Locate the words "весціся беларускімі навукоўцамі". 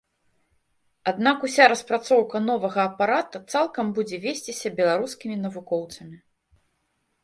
4.27-6.17